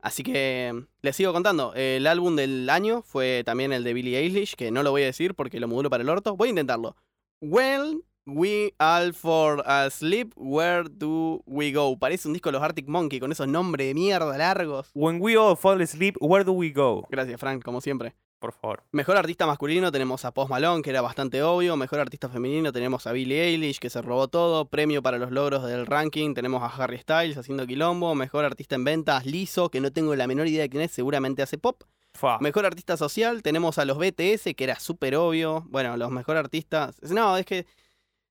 [0.00, 1.74] Así que les sigo contando.
[1.74, 5.06] El álbum del año fue también el de Billie Eilish, que no lo voy a
[5.06, 6.36] decir porque lo modulo para el orto.
[6.36, 6.96] Voy a intentarlo.
[7.40, 11.98] When we all for asleep, where do we go?
[11.98, 14.90] Parece un disco de los Arctic Monkey con esos nombres de mierda largos.
[14.94, 17.06] When we all fall asleep, where do we go?
[17.10, 18.14] Gracias, Frank, como siempre.
[18.42, 18.82] Por favor.
[18.90, 21.76] Mejor artista masculino tenemos a Post Malone, que era bastante obvio.
[21.76, 24.66] Mejor artista femenino tenemos a Billie Eilish, que se robó todo.
[24.66, 28.16] Premio para los logros del ranking tenemos a Harry Styles haciendo quilombo.
[28.16, 31.40] Mejor artista en ventas, Lizzo, que no tengo la menor idea de quién es, seguramente
[31.40, 31.84] hace pop.
[32.14, 32.38] Fua.
[32.40, 35.64] Mejor artista social tenemos a los BTS, que era súper obvio.
[35.68, 37.00] Bueno, los mejor artistas...
[37.02, 37.64] No, es que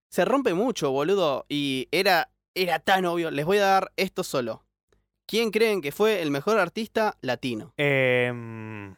[0.09, 1.45] se rompe mucho, boludo.
[1.47, 3.31] Y era, era tan obvio.
[3.31, 4.65] Les voy a dar esto solo.
[5.25, 7.73] ¿Quién creen que fue el mejor artista latino?
[7.77, 8.93] Em,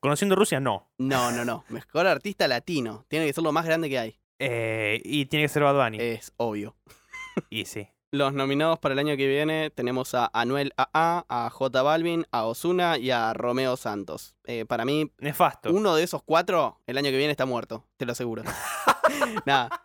[0.00, 0.90] conociendo Rusia, no.
[0.98, 1.64] No, no, no.
[1.68, 3.04] Mejor artista latino.
[3.08, 4.18] Tiene que ser lo más grande que hay.
[4.38, 5.98] Eh, y tiene que ser Bad Bunny.
[6.00, 6.76] Es obvio.
[7.50, 7.88] Y sí.
[8.10, 12.46] Los nominados para el año que viene tenemos a Anuel AA, a J Balvin, a
[12.46, 14.34] Osuna y a Romeo Santos.
[14.44, 15.70] Eh, para mí, Nefasto.
[15.70, 18.42] uno de esos cuatro el año que viene está muerto, te lo aseguro.
[19.46, 19.84] Nada.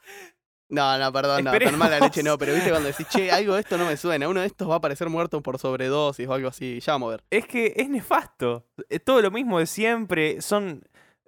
[0.73, 3.61] No, no, perdón, no, tan mala leche no, pero viste cuando decís, che, algo de
[3.61, 6.47] esto no me suena, uno de estos va a aparecer muerto por sobredosis o algo
[6.47, 7.23] así, ya vamos a ver.
[7.29, 8.65] Es que es nefasto.
[8.89, 10.41] Es todo lo mismo de siempre.
[10.41, 10.81] Son.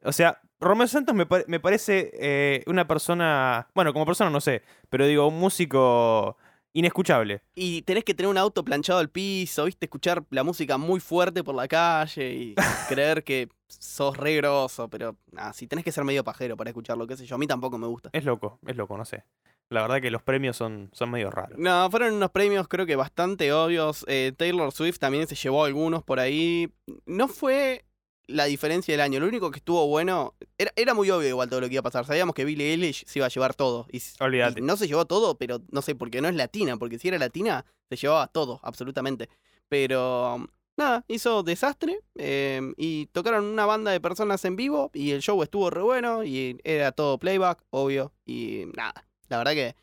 [0.03, 3.67] O sea, Romeo Santos me, me parece eh, una persona.
[3.75, 4.63] Bueno, como persona no sé.
[4.89, 6.37] Pero digo, un músico
[6.75, 7.41] inescuchable.
[7.55, 11.43] Y tenés que tener un auto planchado al piso, viste, escuchar la música muy fuerte
[11.43, 12.55] por la calle y
[12.89, 17.07] creer que sos re grosso, pero nada, si tenés que ser medio pajero para escucharlo,
[17.07, 18.09] qué sé yo, a mí tampoco me gusta.
[18.11, 19.23] Es loco, es loco, no sé.
[19.69, 21.57] La verdad que los premios son, son medio raros.
[21.57, 24.05] No, fueron unos premios creo que bastante obvios.
[24.07, 26.71] Eh, Taylor Swift también se llevó algunos por ahí.
[27.07, 27.83] No fue
[28.27, 29.19] la diferencia del año.
[29.19, 30.35] Lo único que estuvo bueno.
[30.57, 32.05] Era, era muy obvio igual todo lo que iba a pasar.
[32.05, 33.87] Sabíamos que Billie Eilish se iba a llevar todo.
[33.91, 36.77] Y, y no se llevó todo, pero no sé, porque no es latina.
[36.77, 39.29] Porque si era latina, se llevaba todo, absolutamente.
[39.69, 40.47] Pero.
[40.77, 45.41] Nada, hizo desastre eh, y tocaron una banda de personas en vivo y el show
[45.41, 49.75] estuvo re bueno y era todo playback, obvio, y nada, la verdad que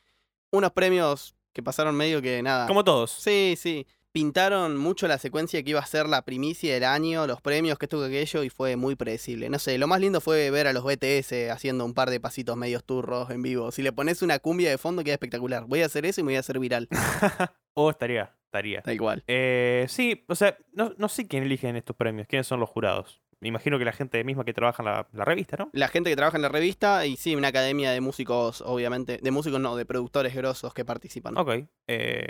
[0.51, 2.67] unos premios que pasaron medio que nada.
[2.67, 3.11] Como todos.
[3.11, 3.87] Sí, sí.
[4.13, 7.87] Pintaron mucho la secuencia que iba a ser la primicia del año, los premios, que
[7.87, 9.49] esto que aquello, y fue muy predecible.
[9.49, 12.55] No sé, lo más lindo fue ver a los BTS haciendo un par de pasitos
[12.59, 13.73] medios turros en vivo.
[13.73, 15.65] Si le pones una cumbia de fondo, queda espectacular.
[15.67, 16.89] Voy a hacer eso y me voy a hacer viral.
[17.75, 18.83] O estaría, estaría.
[18.83, 19.25] Tal cual.
[19.27, 23.23] Eh, sí, o sea, no, no sé quién eligen estos premios, quiénes son los jurados.
[23.41, 25.71] Me imagino que la gente misma que trabaja en la, la revista, ¿no?
[25.73, 29.21] La gente que trabaja en la revista y sí, una academia de músicos, obviamente.
[29.23, 31.35] De músicos no, de productores grosos que participan.
[31.39, 31.65] Ok.
[31.87, 32.29] eh,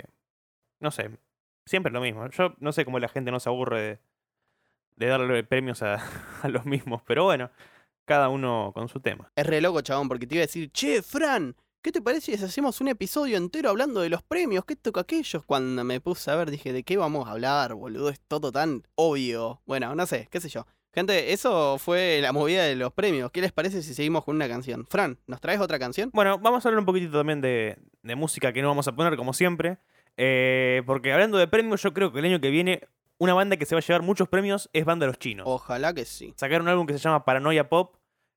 [0.79, 1.09] no sé.
[1.65, 2.29] Siempre lo mismo.
[2.29, 3.99] Yo no sé cómo la gente no se aburre de,
[4.95, 5.95] de darle premios a,
[6.41, 7.01] a los mismos.
[7.05, 7.49] Pero bueno,
[8.05, 9.31] cada uno con su tema.
[9.35, 12.43] Es re loco, chabón, porque te iba a decir, che, Fran, ¿qué te parece si
[12.43, 14.65] hacemos un episodio entero hablando de los premios?
[14.65, 15.43] ¿Qué toca aquellos?
[15.45, 18.09] Cuando me puse a ver, dije, ¿de qué vamos a hablar, boludo?
[18.09, 19.61] Es todo tan obvio.
[19.65, 20.65] Bueno, no sé, qué sé yo.
[20.93, 23.31] Gente, eso fue la movida de los premios.
[23.31, 24.85] ¿Qué les parece si seguimos con una canción?
[24.87, 26.11] Fran, ¿nos traes otra canción?
[26.13, 29.17] Bueno, vamos a hablar un poquitito también de, de música que no vamos a poner
[29.17, 29.79] como siempre.
[30.17, 32.87] Eh, porque hablando de premios, yo creo que el año que viene
[33.19, 35.45] una banda que se va a llevar muchos premios es Banda Los Chinos.
[35.47, 36.33] Ojalá que sí.
[36.35, 37.95] Sacaron un álbum que se llama Paranoia Pop.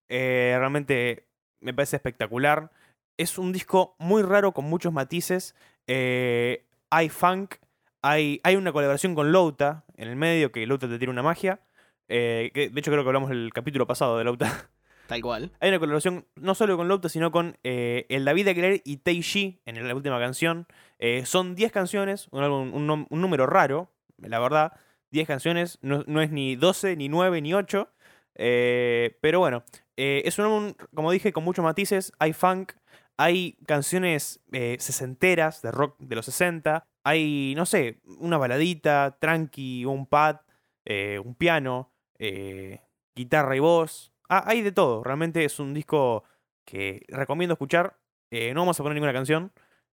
[0.08, 1.26] eh, realmente
[1.60, 2.70] me parece espectacular.
[3.18, 5.54] Es un disco muy raro con muchos matices.
[5.86, 7.56] eh, hay funk,
[8.02, 11.60] hay, hay una colaboración con Louta en el medio, que Louta te tiene una magia.
[12.08, 14.70] eh, que de hecho creo que hablamos el capítulo pasado de Louta.
[15.06, 15.52] Tal cual.
[15.60, 19.60] hay una colaboración no solo con Louta, sino con eh, el David Aguilar y Teiji
[19.64, 20.66] en la última canción.
[20.98, 24.72] Eh, son 10 canciones, un, número raro, la verdad.
[25.10, 27.88] 10 canciones, no, es ni 12, ni 9, ni 8.
[28.34, 29.64] eh, pero bueno,
[29.96, 32.12] es un álbum, como dije, con muchos matices.
[32.18, 32.72] Hay funk,
[33.16, 34.40] hay canciones
[34.78, 36.84] sesenteras de rock de los 60.
[37.04, 40.40] Hay, no sé, una baladita, tranqui, un pad,
[41.24, 41.92] un piano,
[43.14, 44.15] guitarra y voz.
[44.28, 45.02] Ah, hay de todo.
[45.04, 46.24] Realmente es un disco
[46.64, 47.98] que recomiendo escuchar.
[48.30, 49.52] Eh, no vamos a poner ninguna canción,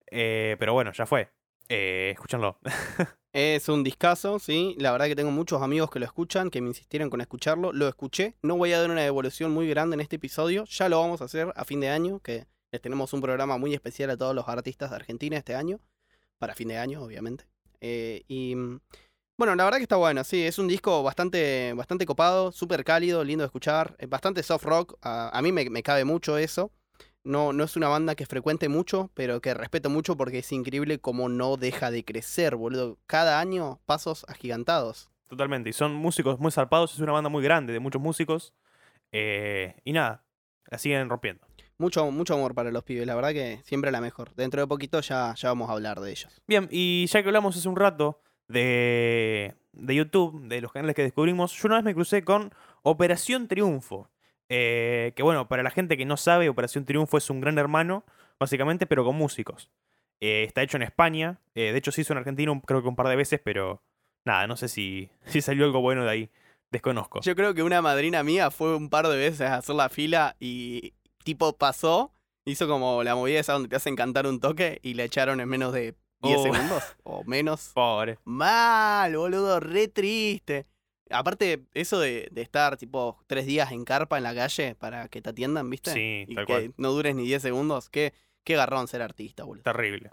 [0.09, 1.31] eh, pero bueno, ya fue.
[1.69, 2.59] Eh, escúchanlo.
[3.33, 4.75] Es un discazo, sí.
[4.77, 7.73] La verdad que tengo muchos amigos que lo escuchan, que me insistieron con escucharlo.
[7.73, 8.35] Lo escuché.
[8.43, 10.65] No voy a dar una devolución muy grande en este episodio.
[10.65, 13.73] Ya lo vamos a hacer a fin de año, que les tenemos un programa muy
[13.73, 15.79] especial a todos los artistas de Argentina este año.
[16.37, 17.45] Para fin de año, obviamente.
[17.81, 18.81] Eh, y mm,
[19.37, 20.43] bueno, la verdad que está bueno, sí.
[20.43, 23.95] Es un disco bastante, bastante copado, súper cálido, lindo de escuchar.
[23.99, 24.97] Es bastante soft rock.
[25.01, 26.71] A, a mí me, me cabe mucho eso.
[27.23, 30.99] No, no es una banda que frecuente mucho, pero que respeto mucho porque es increíble
[30.99, 32.97] cómo no deja de crecer, boludo.
[33.07, 35.09] Cada año pasos agigantados.
[35.29, 35.69] Totalmente.
[35.69, 36.93] Y son músicos muy zarpados.
[36.93, 38.53] Es una banda muy grande de muchos músicos.
[39.11, 40.23] Eh, y nada,
[40.69, 41.47] la siguen rompiendo.
[41.77, 44.33] Mucho, mucho amor para los pibes, la verdad que siempre la mejor.
[44.35, 46.41] Dentro de poquito ya, ya vamos a hablar de ellos.
[46.47, 51.03] Bien, y ya que hablamos hace un rato de, de YouTube, de los canales que
[51.03, 52.53] descubrimos, yo una vez me crucé con
[52.83, 54.09] Operación Triunfo.
[54.49, 58.05] Eh, que bueno, para la gente que no sabe, Operación Triunfo es un gran hermano,
[58.39, 59.71] básicamente, pero con músicos.
[60.19, 61.39] Eh, está hecho en España.
[61.55, 63.81] eh, de hecho, se hizo en Argentina creo que un par de veces, pero
[64.25, 66.29] nada, no sé si, si salió algo bueno de ahí.
[66.71, 67.21] Desconozco.
[67.21, 70.35] Yo creo que una madrina mía fue un par de veces a hacer la fila
[70.39, 72.13] y tipo pasó,
[72.45, 75.49] hizo como la movida esa donde te hacen cantar un toque y le echaron en
[75.49, 76.43] menos de 10 Oh.
[76.43, 77.71] segundos o menos.
[77.73, 78.17] Pobre.
[78.25, 80.65] Mal, boludo, re triste.
[81.09, 85.21] Aparte, eso de, de estar tipo tres días en carpa en la calle para que
[85.21, 85.93] te atiendan, ¿viste?
[85.93, 86.73] Sí, y tal que cual.
[86.77, 87.89] no dures ni 10 segundos.
[87.89, 89.63] Qué, qué garrón ser artista, boludo.
[89.63, 90.09] Terrible.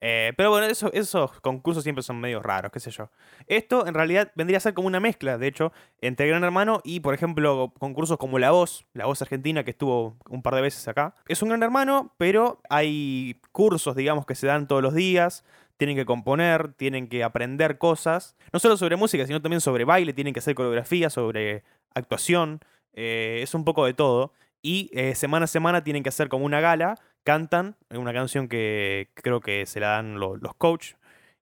[0.00, 3.10] Eh, pero bueno, eso- esos concursos siempre son medio raros, qué sé yo.
[3.46, 7.00] Esto en realidad vendría a ser como una mezcla, de hecho, entre Gran Hermano y,
[7.00, 10.86] por ejemplo, concursos como La Voz, La Voz Argentina, que estuvo un par de veces
[10.86, 11.14] acá.
[11.28, 15.44] Es un Gran Hermano, pero hay cursos, digamos, que se dan todos los días.
[15.78, 20.12] Tienen que componer, tienen que aprender cosas, no solo sobre música, sino también sobre baile,
[20.14, 22.60] tienen que hacer coreografía, sobre actuación,
[22.94, 24.32] eh, es un poco de todo.
[24.62, 26.96] Y eh, semana a semana tienen que hacer como una gala,
[27.26, 30.92] cantan una canción que creo que se la dan lo- los coach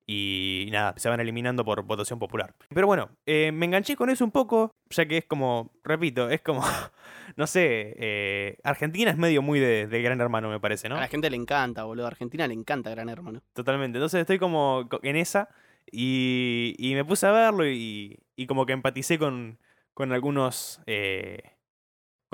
[0.07, 2.55] y nada, se van eliminando por votación popular.
[2.75, 6.41] Pero bueno, eh, me enganché con eso un poco, ya que es como, repito, es
[6.41, 6.63] como,
[7.37, 10.97] no sé, eh, Argentina es medio muy de, de Gran Hermano, me parece, ¿no?
[10.97, 12.07] A la gente le encanta, boludo.
[12.07, 13.43] A Argentina le encanta Gran Hermano.
[13.53, 13.99] Totalmente.
[13.99, 15.49] Entonces estoy como co- en esa
[15.93, 19.59] y, y me puse a verlo y, y como que empaticé con,
[19.95, 21.43] con algunos eh,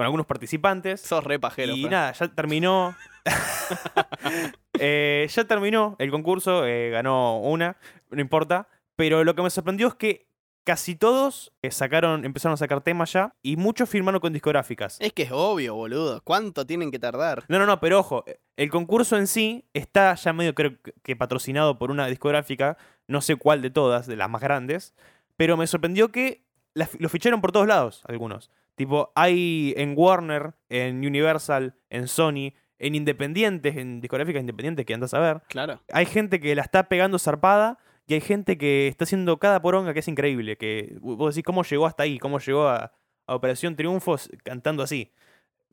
[0.00, 1.02] con algunos participantes.
[1.02, 1.74] Sos re pajero.
[1.74, 1.90] y Fran.
[1.92, 2.96] nada, ya terminó.
[4.82, 7.76] Eh, ya terminó el concurso, eh, ganó una,
[8.08, 8.66] no importa.
[8.96, 10.26] Pero lo que me sorprendió es que
[10.64, 14.96] casi todos eh, sacaron, empezaron a sacar temas ya y muchos firmaron con discográficas.
[15.00, 16.22] Es que es obvio, boludo.
[16.24, 17.44] ¿Cuánto tienen que tardar?
[17.48, 18.24] No, no, no, pero ojo,
[18.56, 20.72] el concurso en sí está ya medio creo
[21.04, 24.94] que- patrocinado por una discográfica, no sé cuál de todas, de las más grandes,
[25.36, 28.50] pero me sorprendió que la fi- lo ficharon por todos lados, algunos.
[28.80, 35.12] Tipo, hay en Warner, en Universal, en Sony, en independientes, en discográficas independientes que andas
[35.12, 35.42] a ver.
[35.50, 35.82] Claro.
[35.92, 39.92] Hay gente que la está pegando zarpada y hay gente que está haciendo cada poronga
[39.92, 40.56] que es increíble.
[40.56, 42.94] Que vos decís cómo llegó hasta ahí, cómo llegó a,
[43.26, 45.12] a Operación Triunfo s- cantando así.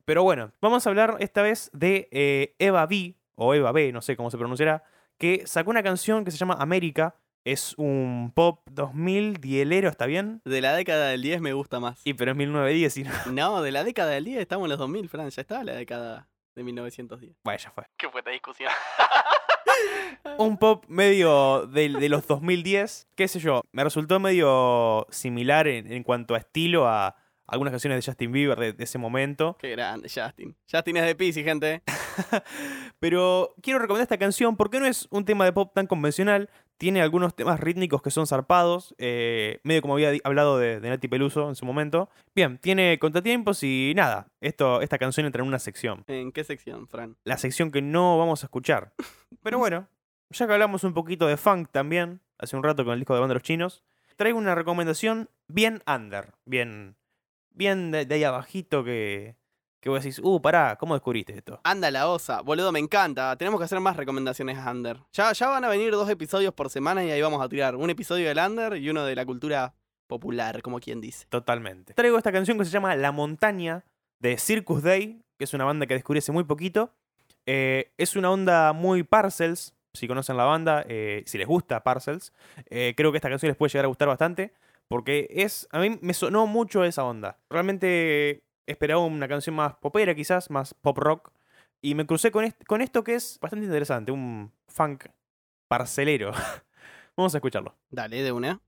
[0.03, 4.01] Pero bueno, vamos a hablar esta vez de eh, Eva B, o Eva B, no
[4.01, 4.83] sé cómo se pronunciará,
[5.17, 7.15] que sacó una canción que se llama América.
[7.47, 10.41] Es un pop 2000 dielero, ¿está bien?
[10.43, 12.01] De la década del 10 me gusta más.
[12.03, 13.11] Y pero es 1910 y no.
[13.31, 15.29] No, de la década del 10 estamos en los 2000, Fran.
[15.29, 17.37] Ya está la década de 1910.
[17.45, 17.85] Bueno, ya fue.
[17.95, 18.69] ¿Qué fue esta discusión?
[20.39, 25.89] un pop medio de, de los 2010, qué sé yo, me resultó medio similar en,
[25.89, 27.15] en cuanto a estilo a
[27.47, 29.55] algunas canciones de Justin Bieber de, de ese momento.
[29.57, 30.53] Qué grande, Justin.
[30.69, 31.81] Justin es de Pisi, gente.
[32.99, 37.01] Pero quiero recomendar esta canción porque no es un tema de pop tan convencional, tiene
[37.01, 41.49] algunos temas rítmicos que son zarpados, eh, medio como había hablado de, de Nati Peluso
[41.49, 42.09] en su momento.
[42.35, 46.03] Bien, tiene contratiempos y nada, esto, esta canción entra en una sección.
[46.07, 47.17] ¿En qué sección, Fran?
[47.23, 48.93] la sección que no vamos a escuchar.
[49.43, 49.87] Pero bueno,
[50.29, 53.19] ya que hablamos un poquito de funk también, hace un rato con el disco de
[53.19, 53.83] Banda Los Chinos,
[54.15, 56.95] traigo una recomendación bien under, bien,
[57.51, 59.35] bien de, de ahí abajito que,
[59.79, 61.59] que vos decís, uh, pará, ¿cómo descubriste esto?
[61.63, 62.41] Anda la osa.
[62.41, 63.35] Boludo, me encanta.
[63.37, 64.99] Tenemos que hacer más recomendaciones a Under.
[65.13, 67.89] Ya, ya van a venir dos episodios por semana y ahí vamos a tirar un
[67.89, 69.75] episodio del Under y uno de la cultura
[70.07, 71.25] popular, como quien dice.
[71.29, 71.93] Totalmente.
[71.93, 73.85] Traigo esta canción que se llama La Montaña
[74.19, 76.93] de Circus Day, que es una banda que descubrí hace muy poquito.
[77.45, 82.33] Eh, es una onda muy Parcels, si conocen la banda, eh, si les gusta Parcels.
[82.69, 84.53] eh, creo que esta canción les puede llegar a gustar bastante,
[84.87, 87.37] porque es, a mí me sonó mucho esa onda.
[87.49, 91.31] Realmente esperaba una canción más popera quizás, más pop rock,
[91.81, 95.05] y me crucé con, con esto que es bastante interesante, un funk
[95.67, 96.31] parcelero.
[97.17, 97.75] Vamos a escucharlo.
[97.89, 98.61] Dale, de una.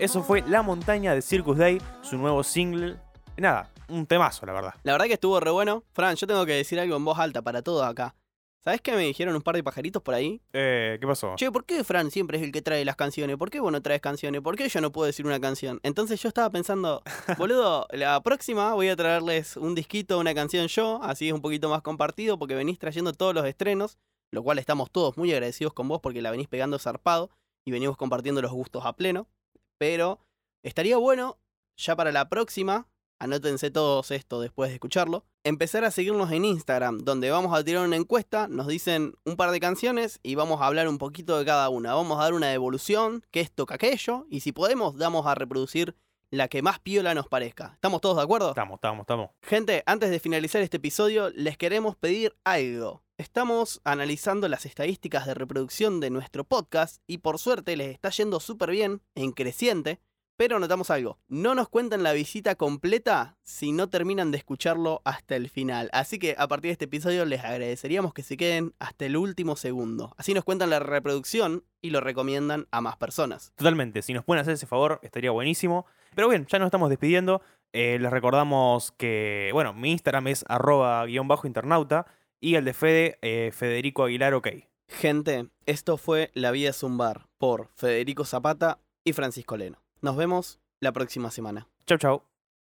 [0.00, 2.96] Eso fue La Montaña de Circus Day, su nuevo single.
[3.36, 4.74] Nada, un temazo, la verdad.
[4.82, 5.84] La verdad que estuvo re bueno.
[5.92, 8.14] Fran, yo tengo que decir algo en voz alta para todos acá.
[8.64, 10.40] ¿Sabes qué me dijeron un par de pajaritos por ahí?
[10.54, 11.34] Eh, ¿Qué pasó?
[11.36, 13.36] Che, ¿por qué Fran siempre es el que trae las canciones?
[13.36, 14.40] ¿Por qué vos no traes canciones?
[14.40, 15.80] ¿Por qué yo no puedo decir una canción?
[15.82, 17.02] Entonces yo estaba pensando,
[17.38, 21.68] boludo, la próxima voy a traerles un disquito, una canción yo, así es un poquito
[21.68, 23.98] más compartido, porque venís trayendo todos los estrenos,
[24.30, 27.30] lo cual estamos todos muy agradecidos con vos porque la venís pegando zarpado
[27.66, 29.26] y venimos compartiendo los gustos a pleno.
[29.80, 30.20] Pero
[30.62, 31.38] estaría bueno,
[31.78, 32.86] ya para la próxima,
[33.18, 37.86] anótense todos esto después de escucharlo, empezar a seguirnos en Instagram, donde vamos a tirar
[37.86, 41.46] una encuesta, nos dicen un par de canciones y vamos a hablar un poquito de
[41.46, 41.94] cada una.
[41.94, 45.96] Vamos a dar una devolución, que esto, que aquello, y si podemos, damos a reproducir
[46.28, 47.70] la que más piola nos parezca.
[47.72, 48.50] ¿Estamos todos de acuerdo?
[48.50, 49.30] Estamos, estamos, estamos.
[49.40, 53.02] Gente, antes de finalizar este episodio, les queremos pedir algo.
[53.20, 58.40] Estamos analizando las estadísticas de reproducción de nuestro podcast y por suerte les está yendo
[58.40, 60.00] súper bien, en creciente,
[60.38, 61.18] pero notamos algo.
[61.28, 65.90] No nos cuentan la visita completa si no terminan de escucharlo hasta el final.
[65.92, 69.54] Así que a partir de este episodio les agradeceríamos que se queden hasta el último
[69.54, 70.14] segundo.
[70.16, 73.52] Así nos cuentan la reproducción y lo recomiendan a más personas.
[73.56, 75.84] Totalmente, si nos pueden hacer ese favor, estaría buenísimo.
[76.14, 77.42] Pero bien, ya nos estamos despidiendo.
[77.74, 82.06] Eh, les recordamos que, bueno, mi Instagram es arroba guion bajo internauta
[82.40, 84.48] y el de Fede, eh, Federico Aguilar, ok.
[84.88, 89.82] Gente, esto fue La Vida es un bar por Federico Zapata y Francisco Leno.
[90.00, 91.68] Nos vemos la próxima semana.
[91.86, 92.29] Chau, chau.